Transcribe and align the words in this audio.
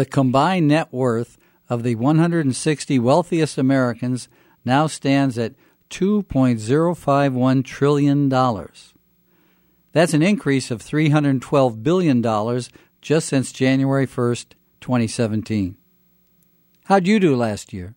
The 0.00 0.06
combined 0.06 0.68
net 0.68 0.90
worth 0.94 1.36
of 1.68 1.82
the 1.82 1.94
160 1.94 2.98
wealthiest 3.00 3.58
Americans 3.58 4.30
now 4.64 4.86
stands 4.86 5.36
at 5.36 5.52
$2.051 5.90 7.62
trillion. 7.66 8.30
That's 8.30 10.14
an 10.14 10.22
increase 10.22 10.70
of 10.70 10.82
$312 10.82 11.82
billion 11.82 12.22
just 13.02 13.28
since 13.28 13.52
January 13.52 14.06
1st, 14.06 14.46
2017. 14.80 15.76
How'd 16.86 17.06
you 17.06 17.20
do 17.20 17.36
last 17.36 17.74
year? 17.74 17.94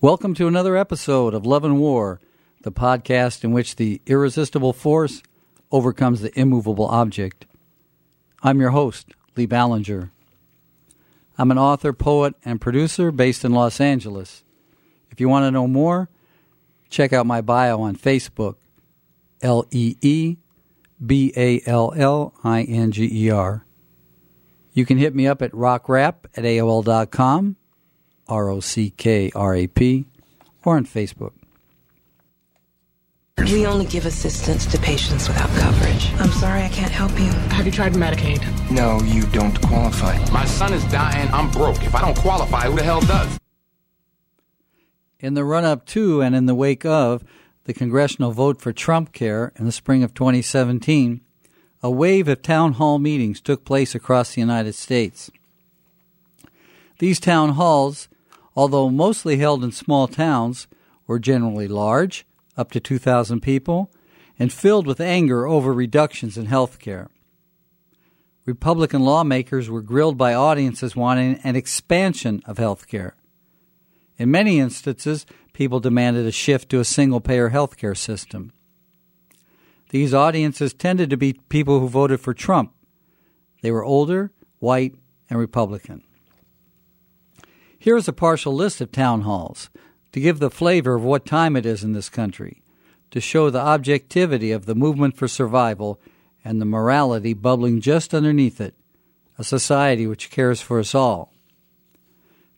Welcome 0.00 0.34
to 0.34 0.48
another 0.48 0.76
episode 0.76 1.32
of 1.32 1.46
Love 1.46 1.62
and 1.62 1.78
War, 1.78 2.18
the 2.62 2.72
podcast 2.72 3.44
in 3.44 3.52
which 3.52 3.76
the 3.76 4.02
irresistible 4.04 4.72
force 4.72 5.22
overcomes 5.70 6.22
the 6.22 6.36
immovable 6.36 6.86
object. 6.86 7.46
I'm 8.44 8.60
your 8.60 8.70
host, 8.70 9.14
Lee 9.36 9.46
Ballinger. 9.46 10.10
I'm 11.38 11.50
an 11.52 11.58
author, 11.58 11.92
poet, 11.92 12.34
and 12.44 12.60
producer 12.60 13.12
based 13.12 13.44
in 13.44 13.52
Los 13.52 13.80
Angeles. 13.80 14.42
If 15.10 15.20
you 15.20 15.28
want 15.28 15.44
to 15.44 15.52
know 15.52 15.68
more, 15.68 16.08
check 16.90 17.12
out 17.12 17.24
my 17.24 17.40
bio 17.40 17.80
on 17.80 17.94
Facebook, 17.94 18.56
L 19.42 19.64
E 19.70 19.96
E 20.00 20.36
B 21.04 21.32
A 21.36 21.62
L 21.66 21.92
L 21.96 22.34
I 22.42 22.62
N 22.62 22.90
G 22.90 23.08
E 23.26 23.30
R. 23.30 23.64
You 24.72 24.86
can 24.86 24.98
hit 24.98 25.14
me 25.14 25.26
up 25.26 25.40
at 25.40 25.52
rockrap 25.52 26.24
at 26.36 26.44
AOL.com, 26.44 27.56
R 28.26 28.48
O 28.48 28.60
C 28.60 28.90
K 28.90 29.30
R 29.34 29.54
A 29.54 29.66
P, 29.68 30.06
or 30.64 30.76
on 30.76 30.86
Facebook. 30.86 31.32
We 33.50 33.66
only 33.66 33.86
give 33.86 34.06
assistance 34.06 34.66
to 34.66 34.78
patients 34.78 35.26
without 35.26 35.48
coverage. 35.50 36.12
I'm 36.20 36.30
sorry 36.30 36.62
I 36.62 36.68
can't 36.68 36.92
help 36.92 37.10
you. 37.18 37.30
Have 37.50 37.66
you 37.66 37.72
tried 37.72 37.94
Medicaid? 37.94 38.40
No, 38.70 39.00
you 39.02 39.22
don't 39.26 39.60
qualify. 39.62 40.16
My 40.30 40.44
son 40.44 40.72
is 40.72 40.84
dying. 40.84 41.28
I'm 41.32 41.50
broke. 41.50 41.82
If 41.82 41.94
I 41.94 42.02
don't 42.02 42.16
qualify, 42.16 42.66
who 42.66 42.76
the 42.76 42.84
hell 42.84 43.00
does? 43.00 43.38
In 45.18 45.34
the 45.34 45.44
run 45.44 45.64
up 45.64 45.86
to 45.86 46.20
and 46.22 46.36
in 46.36 46.46
the 46.46 46.54
wake 46.54 46.84
of 46.84 47.24
the 47.64 47.74
congressional 47.74 48.30
vote 48.30 48.60
for 48.60 48.72
Trump 48.72 49.12
Care 49.12 49.52
in 49.56 49.64
the 49.64 49.72
spring 49.72 50.04
of 50.04 50.14
2017, 50.14 51.20
a 51.82 51.90
wave 51.90 52.28
of 52.28 52.42
town 52.42 52.74
hall 52.74 53.00
meetings 53.00 53.40
took 53.40 53.64
place 53.64 53.94
across 53.94 54.34
the 54.34 54.40
United 54.40 54.74
States. 54.74 55.30
These 57.00 57.18
town 57.18 57.50
halls, 57.50 58.08
although 58.54 58.88
mostly 58.88 59.38
held 59.38 59.64
in 59.64 59.72
small 59.72 60.06
towns, 60.06 60.68
were 61.08 61.18
generally 61.18 61.66
large 61.66 62.24
up 62.56 62.70
to 62.72 62.80
2,000 62.80 63.40
people, 63.40 63.90
and 64.38 64.52
filled 64.52 64.86
with 64.86 65.00
anger 65.00 65.46
over 65.46 65.72
reductions 65.72 66.36
in 66.36 66.46
health 66.46 66.78
care. 66.78 67.08
Republican 68.44 69.02
lawmakers 69.02 69.70
were 69.70 69.82
grilled 69.82 70.18
by 70.18 70.34
audiences 70.34 70.96
wanting 70.96 71.38
an 71.44 71.54
expansion 71.54 72.42
of 72.44 72.58
health 72.58 72.88
care. 72.88 73.14
In 74.18 74.30
many 74.30 74.58
instances, 74.58 75.26
people 75.52 75.80
demanded 75.80 76.26
a 76.26 76.32
shift 76.32 76.68
to 76.70 76.80
a 76.80 76.84
single 76.84 77.20
payer 77.20 77.50
health 77.50 77.76
care 77.76 77.94
system. 77.94 78.52
These 79.90 80.14
audiences 80.14 80.74
tended 80.74 81.10
to 81.10 81.16
be 81.16 81.34
people 81.34 81.78
who 81.78 81.88
voted 81.88 82.20
for 82.20 82.34
Trump. 82.34 82.72
They 83.62 83.70
were 83.70 83.84
older, 83.84 84.32
white, 84.58 84.94
and 85.30 85.38
Republican. 85.38 86.02
Here 87.78 87.96
is 87.96 88.08
a 88.08 88.12
partial 88.12 88.54
list 88.54 88.80
of 88.80 88.90
town 88.90 89.22
halls 89.22 89.70
to 90.12 90.20
give 90.20 90.38
the 90.38 90.50
flavor 90.50 90.94
of 90.94 91.04
what 91.04 91.26
time 91.26 91.56
it 91.56 91.66
is 91.66 91.82
in 91.82 91.92
this 91.92 92.08
country, 92.08 92.62
to 93.10 93.20
show 93.20 93.50
the 93.50 93.60
objectivity 93.60 94.52
of 94.52 94.66
the 94.66 94.74
movement 94.74 95.16
for 95.16 95.28
survival 95.28 96.00
and 96.44 96.60
the 96.60 96.66
morality 96.66 97.34
bubbling 97.34 97.80
just 97.80 98.14
underneath 98.14 98.60
it, 98.60 98.74
a 99.38 99.44
society 99.44 100.06
which 100.06 100.30
cares 100.30 100.60
for 100.60 100.78
us 100.78 100.94
all. 100.94 101.32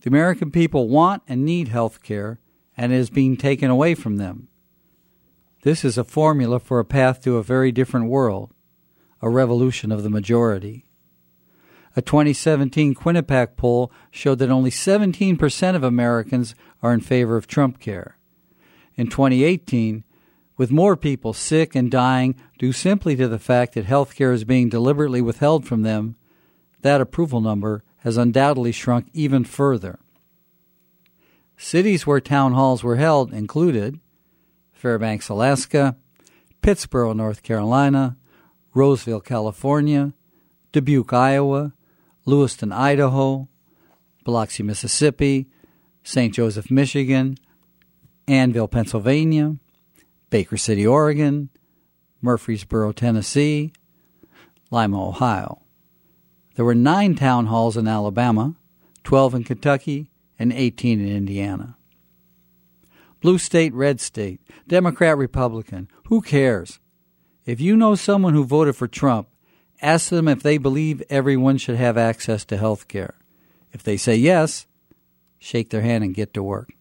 The 0.03 0.10
American 0.10 0.50
people 0.50 0.88
want 0.88 1.22
and 1.28 1.44
need 1.44 1.69
health 1.69 2.03
care, 2.03 2.38
and 2.76 2.93
it 2.93 2.97
is 2.97 3.10
being 3.10 3.37
taken 3.37 3.70
away 3.70 3.94
from 3.94 4.16
them. 4.16 4.48
This 5.62 5.84
is 5.84 5.97
a 5.97 6.04
formula 6.04 6.60
for 6.60 6.78
a 6.78 6.84
path 6.84 7.22
to 7.22 7.38
a 7.38 7.43
very 7.43 7.72
different 7.72 8.10
world, 8.10 8.53
a 9.22 9.31
revolution 9.31 9.91
of 9.91 10.03
the 10.03 10.10
majority. 10.10 10.84
A 11.97 12.03
2017 12.03 12.94
Quinnipiac 12.94 13.56
poll 13.56 13.91
showed 14.10 14.41
that 14.41 14.50
only 14.50 14.70
17% 14.70 15.75
of 15.75 15.82
Americans 15.82 16.54
are 16.84 16.93
in 16.93 17.00
favor 17.00 17.39
of 17.39 17.47
Trump 17.47 17.81
care. 17.81 18.19
In 18.95 19.09
2018, 19.09 20.05
with 20.59 20.71
more 20.71 20.97
people 20.97 21.33
sick 21.33 21.75
and 21.75 21.91
dying 21.91 22.37
due 22.59 22.72
simply 22.72 23.17
to 23.17 23.27
the 23.27 23.39
fact 23.39 23.72
that 23.72 23.87
health 23.87 24.15
care 24.15 24.33
is 24.33 24.45
being 24.45 24.69
deliberately 24.69 25.23
withheld 25.23 25.67
from 25.67 25.81
them, 25.81 26.15
that 26.83 27.00
approval 27.00 27.41
number 27.41 27.83
has 28.00 28.19
undoubtedly 28.19 28.71
shrunk 28.71 29.09
even 29.15 29.44
further. 29.44 29.99
Cities 31.56 32.06
where 32.06 32.21
town 32.21 32.53
halls 32.53 32.84
were 32.84 32.97
held 32.97 33.33
included 33.33 33.99
Fairbanks, 34.75 35.31
Alaska, 35.31 35.97
Pittsboro, 36.61 37.17
North 37.17 37.43
Carolina, 37.43 38.19
Roseville, 38.75 39.23
California, 39.23 40.12
Dubuque, 40.73 41.15
Iowa, 41.15 41.73
Lewiston, 42.27 42.73
Idaho, 42.73 43.49
Biloxi, 44.25 44.62
Mississippi, 44.62 45.49
St. 46.04 46.32
Joseph, 46.32 46.70
Michigan, 46.70 47.37
Annville, 48.28 48.70
Pennsylvania, 48.70 49.56
Baker 50.31 50.56
City, 50.56 50.87
Oregon, 50.87 51.48
Murfreesboro, 52.22 52.92
Tennessee, 52.92 53.72
Lima, 54.70 55.09
Ohio. 55.09 55.62
There 56.54 56.64
were 56.64 56.75
nine 56.75 57.16
town 57.16 57.47
halls 57.47 57.76
in 57.76 57.88
Alabama, 57.88 58.54
12 59.03 59.34
in 59.34 59.44
Kentucky, 59.44 60.10
and 60.38 60.53
18 60.53 61.00
in 61.00 61.09
Indiana. 61.09 61.76
Blue 63.20 63.38
state, 63.38 63.75
red 63.75 64.00
state, 64.00 64.41
Democrat, 64.69 65.19
Republican, 65.19 65.88
who 66.06 66.20
cares? 66.20 66.78
If 67.44 67.60
you 67.60 67.76
know 67.76 67.97
someone 67.97 68.34
who 68.34 68.44
voted 68.44 68.76
for 68.76 68.87
Trump, 68.87 69.28
Ask 69.84 70.09
them 70.09 70.28
if 70.28 70.43
they 70.43 70.56
believe 70.56 71.03
everyone 71.10 71.59
should 71.59 71.76
have 71.76 71.98
access 71.98 72.44
to 72.47 72.56
health 72.56 72.88
care. 72.88 73.16
If 73.70 73.82
they 73.82 73.98
say 73.98 74.16
yes, 74.16 74.66
shake 75.44 75.69
their 75.69 75.82
hand 75.82 76.03
and 76.03 76.15
get 76.15 76.32
to 76.32 76.43
work. 76.43 76.72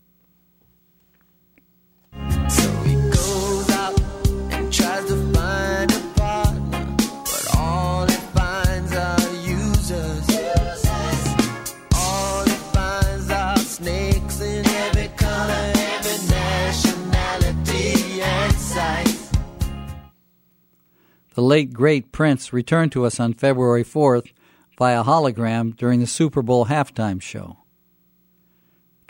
The 21.36 21.42
late 21.42 21.74
great 21.74 22.12
Prince 22.12 22.54
returned 22.54 22.92
to 22.94 23.06
us 23.06 23.20
on 23.20 23.34
February 23.34 23.84
4th 23.84 24.32
via 24.78 25.04
hologram 25.04 25.76
during 25.76 26.00
the 26.00 26.08
Super 26.08 26.42
Bowl 26.42 26.68
halftime 26.68 27.22
show. 27.22 27.63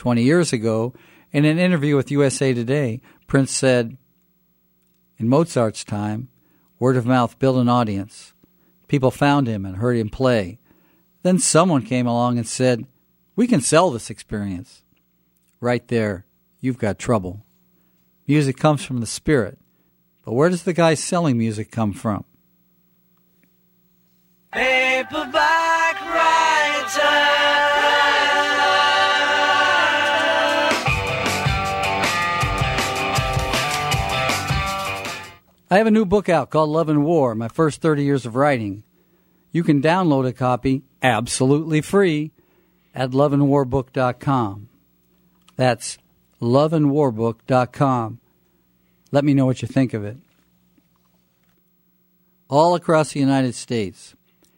Twenty 0.03 0.23
years 0.23 0.51
ago, 0.51 0.93
in 1.31 1.45
an 1.45 1.57
interview 1.57 1.95
with 1.95 2.11
USA 2.11 2.53
Today, 2.53 2.99
Prince 3.25 3.51
said, 3.51 3.95
In 5.17 5.29
Mozart's 5.29 5.85
time, 5.85 6.27
word 6.77 6.97
of 6.97 7.05
mouth 7.05 7.39
built 7.39 7.55
an 7.55 7.69
audience. 7.69 8.33
People 8.89 9.11
found 9.11 9.47
him 9.47 9.65
and 9.65 9.77
heard 9.77 9.95
him 9.95 10.09
play. 10.09 10.59
Then 11.21 11.39
someone 11.39 11.85
came 11.85 12.05
along 12.05 12.37
and 12.37 12.45
said, 12.45 12.85
We 13.37 13.47
can 13.47 13.61
sell 13.61 13.91
this 13.91 14.09
experience. 14.09 14.83
Right 15.61 15.87
there, 15.87 16.25
you've 16.59 16.79
got 16.79 16.99
trouble. 16.99 17.45
Music 18.27 18.57
comes 18.57 18.83
from 18.83 18.99
the 18.99 19.05
spirit. 19.05 19.57
But 20.25 20.33
where 20.33 20.49
does 20.49 20.63
the 20.63 20.73
guy 20.73 20.95
selling 20.95 21.37
music 21.37 21.71
come 21.71 21.93
from? 21.93 22.25
Paperback 24.51 26.01
writer. 26.01 27.72
I 35.73 35.77
have 35.77 35.87
a 35.87 35.91
new 35.91 36.05
book 36.05 36.29
out 36.29 36.51
called 36.51 36.69
Love 36.69 36.87
and 36.87 37.03
War 37.03 37.33
My 37.33 37.47
First 37.47 37.81
30 37.81 38.03
Years 38.03 38.27
of 38.27 38.35
Writing. 38.35 38.83
You 39.51 39.63
can 39.63 39.81
download 39.81 40.27
a 40.27 40.31
copy 40.31 40.83
absolutely 41.01 41.81
free 41.81 42.31
at 42.93 43.09
loveandwarbook.com. 43.09 44.69
That's 45.55 45.97
loveandwarbook.com. 46.39 48.19
Let 49.11 49.25
me 49.25 49.33
know 49.33 49.47
what 49.47 49.63
you 49.63 49.67
think 49.67 49.95
of 49.95 50.05
it. 50.05 50.17
All 52.47 52.75
across 52.75 53.13
the 53.13 53.19
United 53.19 53.55
States, 53.55 54.13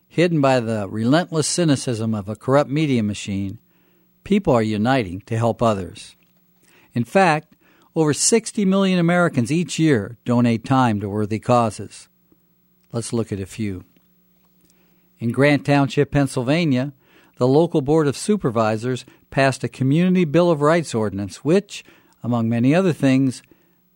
hidden 0.09 0.41
by 0.41 0.59
the 0.59 0.89
relentless 0.89 1.47
cynicism 1.47 2.13
of 2.13 2.27
a 2.27 2.35
corrupt 2.35 2.69
media 2.69 3.03
machine, 3.03 3.59
people 4.25 4.51
are 4.51 4.61
uniting 4.61 5.21
to 5.27 5.38
help 5.38 5.61
others. 5.61 6.18
In 6.94 7.06
fact, 7.06 7.55
over 7.95 8.13
60 8.13 8.65
million 8.65 9.00
Americans 9.00 9.51
each 9.51 9.80
year 9.80 10.18
donate 10.25 10.65
time 10.65 11.00
to 11.00 11.07
worthy 11.07 11.39
causes. 11.39 12.09
Let's 12.92 13.13
look 13.13 13.31
at 13.31 13.39
a 13.39 13.45
few. 13.45 13.86
In 15.18 15.31
Grant 15.31 15.65
Township, 15.65 16.12
Pennsylvania, 16.12 16.92
the 17.38 17.47
local 17.47 17.81
board 17.81 18.07
of 18.07 18.18
supervisors 18.18 19.06
passed 19.31 19.63
a 19.63 19.69
community 19.69 20.25
bill 20.25 20.51
of 20.51 20.62
rights 20.62 20.94
ordinance 20.94 21.44
which, 21.44 21.86
among 22.21 22.50
many 22.50 22.75
other 22.75 22.94
things, 22.94 23.42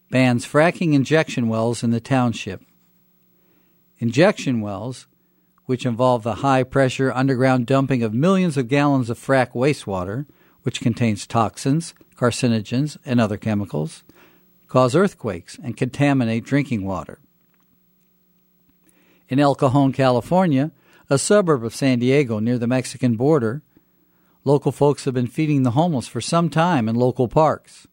bans 0.09 0.45
fracking 0.45 0.93
injection 0.93 1.49
wells 1.49 1.83
in 1.83 1.91
the 1.91 1.99
township. 1.99 2.63
Injection 3.97 4.61
wells, 4.61 5.07
which 5.65 5.85
involve 5.85 6.23
the 6.23 6.35
high 6.35 6.63
pressure 6.63 7.11
underground 7.11 7.67
dumping 7.67 8.01
of 8.01 8.13
millions 8.13 8.55
of 8.55 8.69
gallons 8.69 9.09
of 9.09 9.19
frack 9.19 9.51
wastewater, 9.51 10.25
which 10.63 10.81
contains 10.81 11.27
toxins, 11.27 11.93
carcinogens, 12.19 12.97
and 13.05 13.21
other 13.21 13.37
chemicals, 13.37 14.03
cause 14.67 14.95
earthquakes 14.95 15.57
and 15.63 15.77
contaminate 15.77 16.43
drinking 16.43 16.83
water. 16.85 17.19
In 19.29 19.39
El 19.39 19.55
Cajon, 19.55 19.93
California, 19.93 20.71
a 21.09 21.17
suburb 21.17 21.63
of 21.63 21.73
San 21.73 21.99
Diego 21.99 22.39
near 22.39 22.57
the 22.57 22.67
Mexican 22.67 23.15
border, 23.15 23.61
local 24.43 24.71
folks 24.71 25.05
have 25.05 25.13
been 25.13 25.27
feeding 25.27 25.63
the 25.63 25.71
homeless 25.71 26.07
for 26.07 26.21
some 26.21 26.49
time 26.49 26.89
in 26.89 26.95
local 26.95 27.27
parks. 27.27 27.87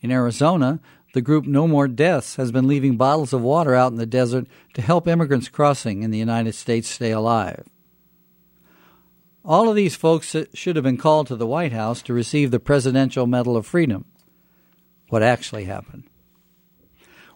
In 0.00 0.10
Arizona, 0.10 0.80
the 1.14 1.20
group 1.20 1.46
No 1.46 1.66
More 1.66 1.88
Deaths 1.88 2.36
has 2.36 2.52
been 2.52 2.68
leaving 2.68 2.96
bottles 2.96 3.32
of 3.32 3.42
water 3.42 3.74
out 3.74 3.92
in 3.92 3.98
the 3.98 4.06
desert 4.06 4.46
to 4.74 4.82
help 4.82 5.06
immigrants 5.06 5.48
crossing 5.48 6.02
in 6.02 6.10
the 6.10 6.18
United 6.18 6.54
States 6.54 6.88
stay 6.88 7.10
alive. 7.10 7.64
All 9.48 9.68
of 9.68 9.74
these 9.74 9.96
folks 9.96 10.36
should 10.52 10.76
have 10.76 10.84
been 10.84 10.98
called 10.98 11.26
to 11.26 11.36
the 11.36 11.46
White 11.46 11.72
House 11.72 12.02
to 12.02 12.12
receive 12.12 12.50
the 12.50 12.60
Presidential 12.60 13.26
Medal 13.26 13.56
of 13.56 13.66
Freedom. 13.66 14.04
What 15.08 15.22
actually 15.22 15.64
happened? 15.64 16.04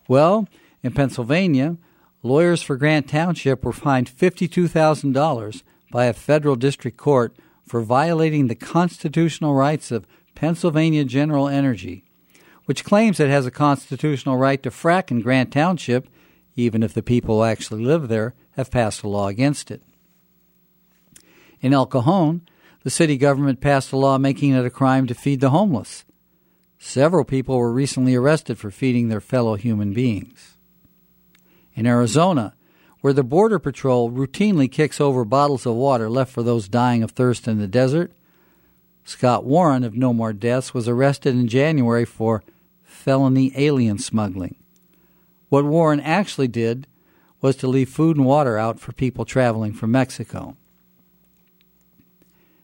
Well, 0.07 0.47
in 0.83 0.93
Pennsylvania, 0.93 1.79
lawyers 2.23 2.63
for 2.63 2.77
Grant 2.77 3.09
Township 3.09 3.65
were 3.65 3.73
fined 3.73 4.11
$52,000 4.11 5.63
by 5.91 6.05
a 6.05 6.13
federal 6.13 6.55
district 6.55 6.99
court 6.99 7.35
for 7.67 7.81
violating 7.81 8.47
the 8.47 8.55
constitutional 8.55 9.55
rights 9.55 9.91
of 9.91 10.07
Pennsylvania 10.35 11.05
General 11.05 11.49
Energy 11.49 12.05
which 12.65 12.85
claims 12.85 13.19
it 13.19 13.29
has 13.29 13.47
a 13.47 13.51
constitutional 13.51 14.37
right 14.37 14.63
to 14.63 14.71
frack 14.71 15.11
in 15.11 15.21
Grant 15.21 15.53
Township, 15.53 16.09
even 16.55 16.83
if 16.83 16.95
the 16.95 17.03
people 17.03 17.39
who 17.39 17.45
actually 17.45 17.85
live 17.85 18.09
there 18.09 18.35
have 18.53 18.71
passed 18.71 19.03
a 19.03 19.09
law 19.09 19.29
against 19.29 19.71
it. 19.71 19.83
In 21.63 21.73
El 21.73 21.87
Cajon, 21.87 22.43
the 22.83 22.91
city 22.91 23.17
government 23.17 23.61
passed 23.61 23.93
a 23.93 23.97
law 23.97 24.19
making 24.19 24.53
it 24.53 24.67
a 24.67 24.71
crime 24.71 25.07
to 25.07 25.15
feed 25.15 25.41
the 25.41 25.51
homeless. 25.51 26.05
Several 26.79 27.25
people 27.25 27.57
were 27.57 27.73
recently 27.73 28.17
arrested 28.17 28.59
for 28.59 28.73
feeding 28.73 29.09
their 29.09 29.21
fellow 29.21 29.55
human 29.55 29.93
beings. 29.93 30.59
In 31.75 31.87
Arizona, 31.87 32.55
where 33.01 33.13
the 33.13 33.23
Border 33.23 33.61
Patrol 33.61 34.11
routinely 34.11 34.71
kicks 34.71 35.01
over 35.01 35.25
bottles 35.25 35.65
of 35.65 35.77
water 35.77 36.11
left 36.11 36.33
for 36.33 36.43
those 36.43 36.69
dying 36.69 37.05
of 37.05 37.13
thirst 37.13 37.47
in 37.47 37.61
the 37.61 37.69
desert, 37.69 38.13
Scott 39.05 39.45
Warren 39.45 39.85
of 39.85 39.97
No 39.97 40.13
More 40.13 40.33
Deaths 40.33 40.75
was 40.75 40.89
arrested 40.89 41.35
in 41.35 41.47
January 41.47 42.05
for 42.05 42.43
felony 42.83 43.53
alien 43.57 43.99
smuggling. 43.99 44.57
What 45.49 45.65
Warren 45.65 46.01
actually 46.01 46.49
did 46.49 46.89
was 47.41 47.55
to 47.57 47.69
leave 47.69 47.89
food 47.89 48.17
and 48.17 48.27
water 48.27 48.59
out 48.59 48.81
for 48.81 48.93
people 48.93 49.25
traveling 49.25 49.73
from 49.73 49.93
Mexico. 49.93 50.57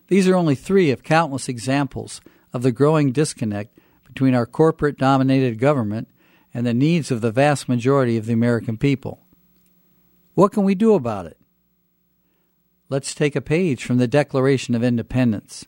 These 0.08 0.26
are 0.26 0.34
only 0.34 0.54
three 0.54 0.90
of 0.90 1.02
countless 1.02 1.48
examples 1.48 2.20
of 2.52 2.62
the 2.62 2.72
growing 2.72 3.12
disconnect 3.12 3.78
between 4.04 4.34
our 4.34 4.46
corporate 4.46 4.98
dominated 4.98 5.58
government 5.58 6.08
and 6.52 6.66
the 6.66 6.74
needs 6.74 7.10
of 7.10 7.20
the 7.20 7.30
vast 7.30 7.68
majority 7.68 8.16
of 8.16 8.26
the 8.26 8.32
American 8.32 8.78
people. 8.78 9.20
What 10.34 10.52
can 10.52 10.64
we 10.64 10.74
do 10.74 10.94
about 10.94 11.26
it? 11.26 11.36
Let's 12.88 13.14
take 13.14 13.36
a 13.36 13.42
page 13.42 13.84
from 13.84 13.98
the 13.98 14.08
Declaration 14.08 14.74
of 14.74 14.82
Independence, 14.82 15.66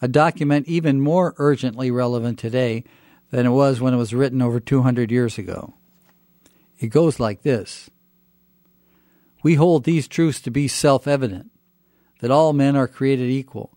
a 0.00 0.06
document 0.06 0.68
even 0.68 1.00
more 1.00 1.34
urgently 1.36 1.90
relevant 1.90 2.38
today 2.38 2.84
than 3.30 3.44
it 3.44 3.50
was 3.50 3.80
when 3.80 3.92
it 3.92 3.96
was 3.96 4.14
written 4.14 4.40
over 4.40 4.60
200 4.60 5.10
years 5.10 5.36
ago. 5.36 5.74
It 6.78 6.88
goes 6.88 7.18
like 7.18 7.42
this 7.42 7.90
We 9.42 9.54
hold 9.56 9.82
these 9.82 10.06
truths 10.06 10.40
to 10.42 10.50
be 10.50 10.68
self 10.68 11.08
evident 11.08 11.50
that 12.20 12.30
all 12.30 12.52
men 12.52 12.76
are 12.76 12.86
created 12.86 13.30
equal, 13.30 13.76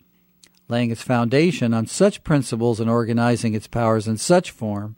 laying 0.71 0.89
its 0.89 1.03
foundation 1.03 1.73
on 1.73 1.85
such 1.85 2.23
principles 2.23 2.79
and 2.79 2.89
organizing 2.89 3.53
its 3.53 3.67
powers 3.67 4.07
in 4.07 4.17
such 4.17 4.49
form 4.49 4.95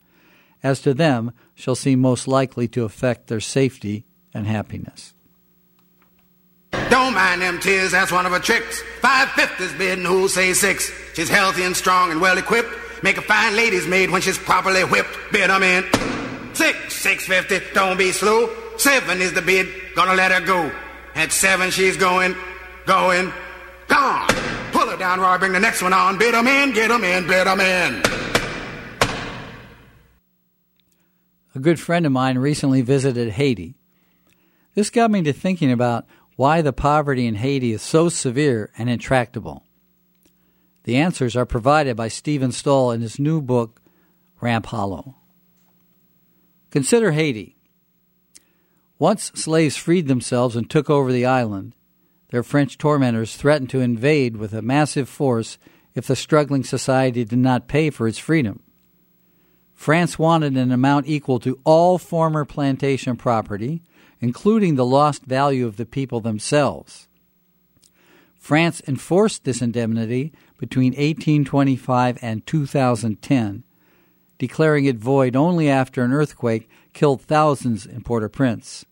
as 0.64 0.82
to 0.82 0.94
them 0.94 1.34
shall 1.54 1.76
seem 1.76 2.00
most 2.00 2.28
likely 2.28 2.68
to 2.70 2.86
affect 2.86 3.28
their 3.28 3.42
safety 3.42 4.06
and 4.34 4.48
happiness. 4.48 5.14
Don't 6.90 7.14
mind 7.14 7.42
them 7.42 7.60
tears, 7.60 7.92
that's 7.92 8.12
one 8.12 8.26
of 8.26 8.32
her 8.32 8.40
tricks. 8.40 8.82
Five 9.02 9.30
fifties 9.32 9.74
bidding 9.74 10.06
who'll 10.06 10.30
say 10.30 10.54
six. 10.54 10.90
She's 11.14 11.30
healthy 11.30 11.64
and 11.64 11.76
strong 11.76 12.12
and 12.12 12.22
well 12.22 12.38
equipped 12.38 12.70
Make 13.04 13.18
a 13.18 13.22
fine 13.22 13.58
lady's 13.58 13.86
maid 13.86 14.10
when 14.10 14.22
she's 14.22 14.38
properly 14.38 14.82
whipped. 14.86 15.10
Bid 15.34 15.50
them 15.50 15.62
in. 15.62 15.84
Six, 16.54 16.96
six 16.96 17.28
fifty. 17.28 17.60
Don't 17.74 17.98
be 17.98 18.14
slow. 18.14 18.50
Seven 18.78 19.22
is 19.22 19.34
the 19.34 19.42
bid. 19.42 19.68
Gonna 19.94 20.14
let 20.14 20.32
her 20.32 20.40
go. 20.40 20.72
At 21.14 21.34
seven, 21.34 21.70
she's 21.70 21.98
going, 21.98 22.34
going, 22.86 23.34
gone. 23.90 24.53
Down, 25.04 25.20
Roy. 25.20 25.38
Bring 25.38 25.52
the 25.52 25.60
next 25.60 25.82
one 25.82 25.92
on. 25.92 26.18
Bid 26.18 26.34
them 26.34 26.48
in. 26.48 26.72
Get 26.72 26.88
them 26.88 27.04
in. 27.04 27.28
Bid 27.28 27.46
them 27.46 27.60
in. 27.60 28.02
A 31.54 31.60
good 31.60 31.78
friend 31.78 32.06
of 32.06 32.14
mine 32.14 32.38
recently 32.38 32.82
visited 32.82 33.32
Haiti. 33.32 33.76
This 34.76 34.90
got 34.90 35.12
me 35.12 35.22
to 35.24 35.34
thinking 35.34 35.74
about 35.74 36.06
why 36.38 36.62
the 36.62 36.72
poverty 36.72 37.28
in 37.28 37.36
Haiti 37.36 37.74
is 37.74 37.82
so 37.82 38.08
severe 38.08 38.72
and 38.78 38.90
intractable. 38.90 39.66
The 40.86 40.96
answers 40.96 41.36
are 41.36 41.46
provided 41.46 41.98
by 41.98 42.08
Steven 42.08 42.54
Stoll 42.54 42.92
in 42.92 43.02
his 43.02 43.20
new 43.20 43.42
book, 43.42 43.82
Ramp 44.40 44.68
Hollow. 44.68 45.16
Consider 46.72 47.12
Haiti. 47.12 47.58
Once 48.98 49.34
slaves 49.36 49.76
freed 49.76 50.08
themselves 50.08 50.56
and 50.56 50.70
took 50.70 50.90
over 50.90 51.12
the 51.12 51.26
island, 51.26 51.76
their 52.34 52.42
French 52.42 52.80
tormentors 52.80 53.36
threatened 53.36 53.70
to 53.70 53.80
invade 53.80 54.38
with 54.38 54.56
a 54.56 54.62
massive 54.64 55.08
force 55.08 55.60
if 55.94 56.08
the 56.08 56.16
struggling 56.16 56.64
society 56.64 57.24
did 57.24 57.38
not 57.38 57.68
pay 57.68 57.92
for 57.92 58.08
its 58.08 58.18
freedom. 58.18 58.64
France 59.76 60.18
wanted 60.18 60.58
an 60.58 60.72
amount 60.72 61.06
equal 61.06 61.40
to 61.40 61.60
all 61.64 62.00
former 62.00 62.44
plantation 62.44 63.16
property, 63.16 63.84
including 64.20 64.74
the 64.74 64.86
lost 64.86 65.26
value 65.26 65.68
of 65.68 65.78
the 65.78 65.86
people 65.86 66.22
themselves. 66.22 67.08
France 68.40 68.82
enforced 68.88 69.44
this 69.44 69.62
indemnity 69.62 70.34
between 70.58 70.94
1825 70.94 72.18
and 72.20 72.44
2010, 72.48 73.64
declaring 74.40 74.86
it 74.86 74.96
void 74.96 75.36
only 75.36 75.70
after 75.70 76.02
an 76.04 76.12
earthquake 76.12 76.68
killed 76.94 77.22
thousands 77.22 77.86
in 77.86 78.02
Port 78.02 78.24
au 78.24 78.30
Prince. 78.30 78.86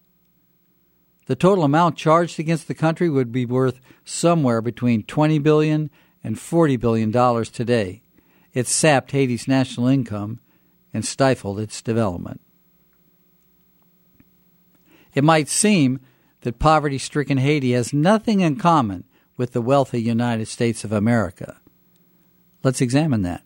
The 1.32 1.36
total 1.38 1.64
amount 1.64 1.96
charged 1.96 2.42
against 2.42 2.68
the 2.68 2.74
country 2.74 3.10
would 3.10 3.32
be 3.32 3.46
worth 3.46 3.80
somewhere 4.04 4.62
between 4.62 5.04
20 5.04 5.40
billion 5.40 5.90
and 6.26 6.38
40 6.38 6.76
billion 6.76 7.10
dollars 7.10 7.50
today. 7.50 8.02
It 8.54 8.68
sapped 8.68 9.14
Haiti's 9.14 9.48
national 9.48 9.88
income 9.88 10.42
and 10.94 11.06
stifled 11.06 11.58
its 11.58 11.82
development. 11.82 12.42
It 15.14 15.24
might 15.24 15.48
seem 15.48 16.02
that 16.42 16.60
poverty 16.60 16.98
stricken 16.98 17.38
Haiti 17.38 17.72
has 17.72 17.94
nothing 17.94 18.42
in 18.42 18.58
common 18.58 19.06
with 19.38 19.54
the 19.54 19.62
wealthy 19.62 20.02
United 20.02 20.50
States 20.50 20.84
of 20.84 20.92
America. 20.92 21.62
Let's 22.62 22.82
examine 22.82 23.22
that. 23.22 23.46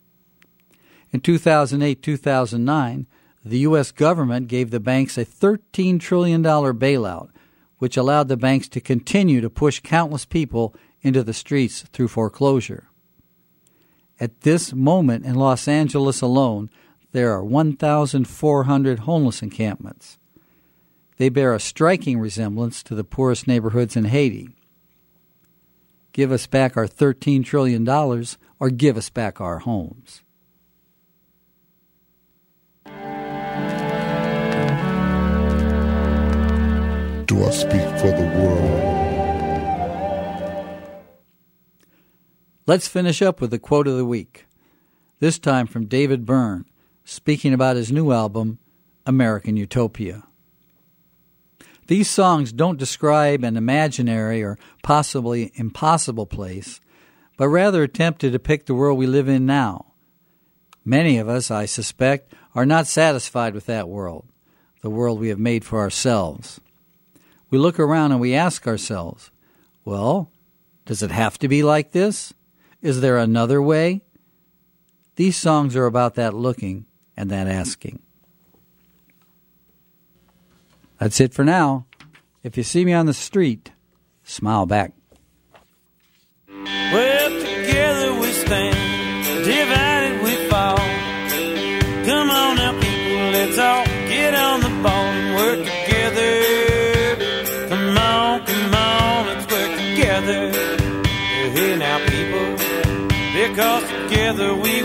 In 1.11 1.21
2008 1.21 2.01
2009, 2.01 3.05
the 3.45 3.59
U.S. 3.59 3.91
government 3.91 4.47
gave 4.47 4.71
the 4.71 4.79
banks 4.79 5.19
a 5.19 5.23
$13 5.23 5.99
trillion 5.99 6.41
bailout, 6.41 7.29
which 7.77 7.97
allowed 7.97 8.27
the 8.27 8.37
banks 8.37 8.67
to 8.69 8.79
continue 8.81 9.41
to 9.41 9.49
push 9.49 9.81
countless 9.81 10.25
people 10.25 10.75
into 11.01 11.23
the 11.23 11.33
streets 11.33 11.81
through 11.91 12.07
foreclosure. 12.07 12.87
At 14.19 14.41
this 14.41 14.73
moment 14.73 15.25
in 15.25 15.35
Los 15.35 15.67
Angeles 15.67 16.21
alone, 16.21 16.69
there 17.11 17.31
are 17.31 17.43
1,400 17.43 18.99
homeless 18.99 19.41
encampments. 19.41 20.17
They 21.17 21.29
bear 21.29 21.53
a 21.53 21.59
striking 21.59 22.19
resemblance 22.19 22.83
to 22.83 22.95
the 22.95 23.03
poorest 23.03 23.47
neighborhoods 23.47 23.95
in 23.95 24.05
Haiti. 24.05 24.49
give 26.15 26.31
us 26.31 26.47
back 26.47 26.77
our 26.77 26.87
$13 26.87 27.43
trillion 27.43 27.87
or 27.89 28.69
give 28.69 28.95
us 28.95 29.09
back 29.09 29.41
our 29.41 29.59
homes. 29.59 30.23
Do 37.35 37.43
I 37.43 37.49
speak 37.49 37.81
for 37.99 38.07
the 38.07 38.31
world? 38.39 38.81
Let's 42.65 42.87
finish 42.87 43.21
up 43.21 43.41
with 43.41 43.51
the 43.51 43.59
quote 43.59 43.89
of 43.89 43.97
the 43.97 44.05
week. 44.05 44.45
This 45.19 45.37
time 45.37 45.67
from 45.67 45.87
David 45.87 46.25
Byrne, 46.25 46.63
speaking 47.03 47.53
about 47.53 47.75
his 47.75 47.91
new 47.91 48.13
album, 48.13 48.59
American 49.05 49.57
Utopia. 49.57 50.23
These 51.87 52.09
songs 52.09 52.53
don't 52.53 52.79
describe 52.79 53.43
an 53.43 53.57
imaginary 53.57 54.41
or 54.41 54.57
possibly 54.81 55.51
impossible 55.55 56.27
place, 56.27 56.79
but 57.35 57.49
rather 57.49 57.83
attempt 57.83 58.21
to 58.21 58.31
depict 58.31 58.67
the 58.67 58.75
world 58.75 58.97
we 58.97 59.07
live 59.07 59.27
in 59.27 59.45
now. 59.45 59.87
Many 60.85 61.17
of 61.17 61.27
us, 61.27 61.51
I 61.51 61.65
suspect, 61.65 62.33
are 62.53 62.65
not 62.65 62.87
satisfied 62.87 63.53
with 63.53 63.65
that 63.65 63.89
world, 63.89 64.25
the 64.79 64.89
world 64.89 65.19
we 65.19 65.27
have 65.27 65.39
made 65.39 65.65
for 65.65 65.79
ourselves. 65.79 66.61
We 67.55 67.59
look 67.59 67.79
around 67.79 68.11
and 68.11 68.19
we 68.19 68.35
ask 68.35 68.67
ourselves, 68.67 69.31
well, 69.85 70.29
does 70.85 71.01
it 71.01 71.09
have 71.09 71.39
to 71.39 71.47
be 71.47 71.63
like 71.63 71.93
this? 71.93 72.33
Is 72.81 72.99
there 72.99 73.17
another 73.17 73.61
way? 73.61 74.01
These 75.15 75.37
songs 75.37 75.73
are 75.77 75.85
about 75.85 76.15
that 76.15 76.33
looking 76.33 76.85
and 77.15 77.29
that 77.31 77.47
asking. 77.47 78.01
That's 80.99 81.21
it 81.21 81.33
for 81.33 81.45
now. 81.45 81.85
If 82.43 82.57
you 82.57 82.63
see 82.63 82.83
me 82.83 82.91
on 82.91 83.05
the 83.05 83.13
street, 83.13 83.71
smile 84.25 84.65
back. 84.65 84.91
Together 104.25 104.55
we 104.55 104.84